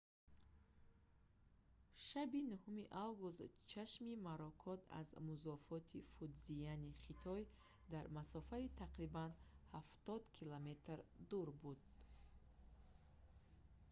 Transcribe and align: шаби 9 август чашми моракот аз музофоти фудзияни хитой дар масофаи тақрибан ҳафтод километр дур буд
шаби 2.07 2.39
9 2.53 2.85
август 3.05 3.41
чашми 3.73 4.13
моракот 4.25 4.81
аз 5.01 5.07
музофоти 5.27 5.99
фудзияни 6.15 6.89
хитой 7.03 7.41
дар 7.93 8.05
масофаи 8.17 8.73
тақрибан 8.81 9.31
ҳафтод 9.79 10.21
километр 10.37 10.97
дур 11.29 11.47
буд 11.61 11.81